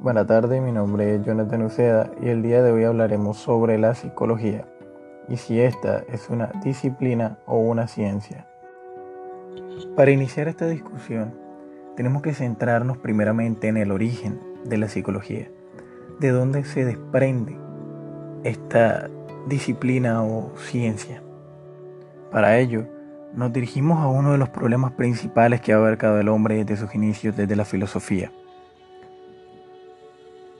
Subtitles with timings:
[0.00, 3.96] Buenas tardes, mi nombre es Jonathan Uceda y el día de hoy hablaremos sobre la
[3.96, 4.64] psicología
[5.28, 8.46] y si esta es una disciplina o una ciencia.
[9.96, 11.34] Para iniciar esta discusión,
[11.96, 15.50] tenemos que centrarnos primeramente en el origen de la psicología,
[16.20, 17.58] de dónde se desprende
[18.44, 19.10] esta
[19.48, 21.24] disciplina o ciencia.
[22.30, 22.86] Para ello,
[23.34, 26.94] nos dirigimos a uno de los problemas principales que ha abarcado el hombre desde sus
[26.94, 28.30] inicios desde la filosofía,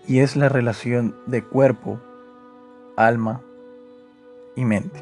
[0.09, 2.01] y es la relación de cuerpo,
[2.97, 3.43] alma
[4.57, 5.01] y mente.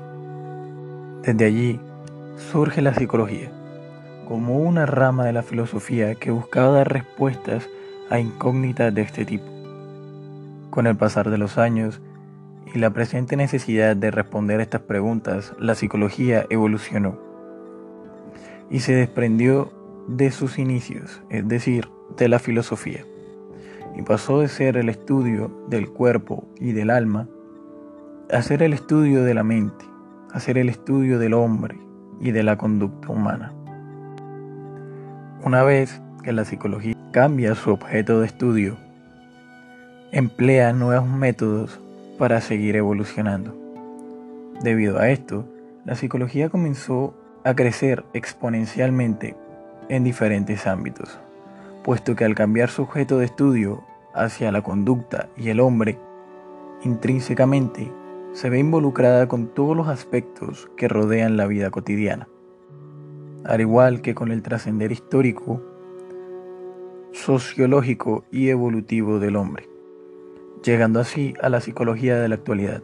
[1.23, 1.81] Desde allí
[2.51, 3.51] surge la psicología,
[4.29, 7.69] como una rama de la filosofía que buscaba dar respuestas
[8.11, 9.47] a incógnitas de este tipo.
[10.71, 12.01] Con el pasar de los años
[12.75, 17.17] y la presente necesidad de responder estas preguntas, la psicología evolucionó
[18.71, 19.73] y se desprendió
[20.09, 23.05] de sus inicios, es decir, de la filosofía,
[23.97, 27.29] y pasó de ser el estudio del cuerpo y del alma
[28.31, 29.85] a ser el estudio de la mente,
[30.33, 31.79] a ser el estudio del hombre
[32.21, 33.53] y de la conducta humana.
[35.45, 38.77] Una vez que la psicología cambia su objeto de estudio,
[40.13, 41.81] emplea nuevos métodos
[42.19, 43.57] para seguir evolucionando.
[44.63, 45.49] Debido a esto,
[45.85, 49.37] la psicología comenzó a crecer exponencialmente
[49.89, 51.21] en diferentes ámbitos,
[51.87, 56.01] puesto que al cambiar su objeto de estudio hacia la conducta y el hombre,
[56.83, 57.93] intrínsecamente
[58.33, 62.27] se ve involucrada con todos los aspectos que rodean la vida cotidiana,
[63.45, 65.63] al igual que con el trascender histórico,
[67.13, 69.69] sociológico y evolutivo del hombre,
[70.65, 72.83] llegando así a la psicología de la actualidad.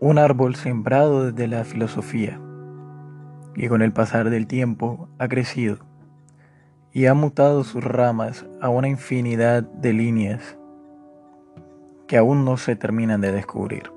[0.00, 2.40] Un árbol sembrado desde la filosofía,
[3.54, 5.87] y con el pasar del tiempo ha crecido
[6.98, 10.58] y ha mutado sus ramas a una infinidad de líneas
[12.08, 13.92] que aún no se terminan de descubrir.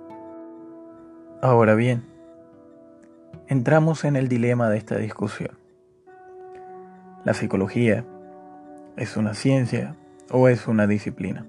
[1.42, 2.04] Ahora bien,
[3.48, 5.58] entramos en el dilema de esta discusión.
[7.26, 8.06] ¿La psicología
[8.98, 9.96] es una ciencia
[10.30, 11.48] o es una disciplina?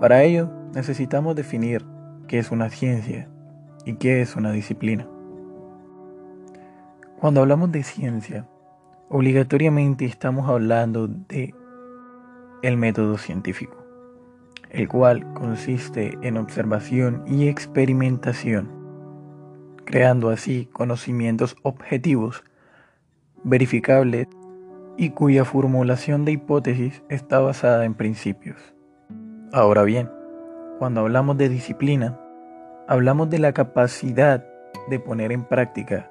[0.00, 1.86] Para ello necesitamos definir
[2.26, 3.28] qué es una ciencia
[3.84, 5.06] y qué es una disciplina.
[7.20, 8.48] Cuando hablamos de ciencia,
[9.12, 11.52] obligatoriamente estamos hablando de
[12.62, 13.76] el método científico,
[14.70, 18.70] el cual consiste en observación y experimentación,
[19.84, 22.44] creando así conocimientos objetivos,
[23.42, 24.28] verificables
[24.96, 28.58] y cuya formulación de hipótesis está basada en principios.
[29.52, 30.08] Ahora bien,
[30.78, 32.16] cuando hablamos de disciplina,
[32.86, 34.46] hablamos de la capacidad
[34.88, 36.08] de poner en práctica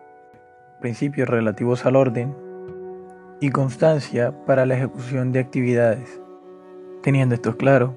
[0.82, 2.49] principios relativos al orden
[3.42, 6.22] y constancia para la ejecución de actividades.
[7.02, 7.96] Teniendo esto claro,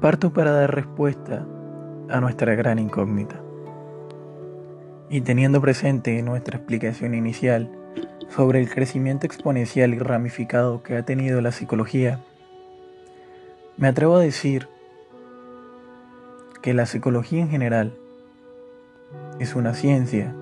[0.00, 1.46] parto para dar respuesta
[2.08, 3.42] a nuestra gran incógnita.
[5.10, 7.70] Y teniendo presente nuestra explicación inicial
[8.30, 12.20] sobre el crecimiento exponencial y ramificado que ha tenido la psicología,
[13.76, 14.68] me atrevo a decir
[16.62, 17.94] que la psicología en general
[19.38, 20.34] es una ciencia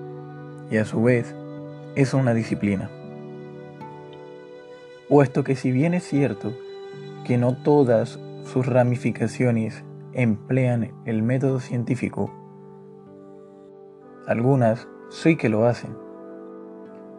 [0.71, 1.35] y a su vez
[1.95, 2.89] es una disciplina.
[5.09, 6.51] Puesto que si bien es cierto
[7.23, 12.29] que no todas sus ramificaciones emplean el método científico,
[14.27, 15.95] algunas sí que lo hacen.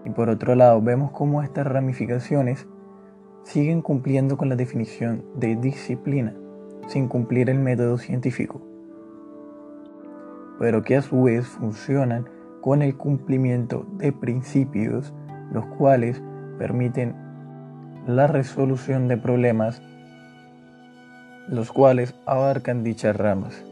[0.04, 2.66] Y por otro lado, vemos cómo estas ramificaciones
[3.42, 6.34] siguen cumpliendo con la definición de disciplina,
[6.88, 8.60] sin cumplir el método científico,
[10.58, 12.28] pero que a su vez funcionan
[12.60, 15.14] con el cumplimiento de principios
[15.52, 16.22] los cuales
[16.58, 17.27] permiten
[18.08, 19.80] la resolución de problemas
[21.46, 23.64] los cuales abarcan dichas ramas.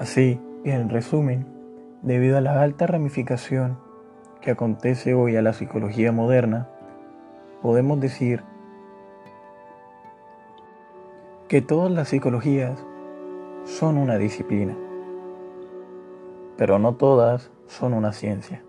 [0.00, 1.44] Así, en resumen,
[2.00, 3.78] debido a la alta ramificación
[4.40, 6.68] que acontece hoy a la psicología moderna,
[7.60, 8.42] podemos decir
[11.48, 12.82] que todas las psicologías
[13.66, 14.74] son una disciplina
[16.56, 18.62] pero no todas son una ciencia.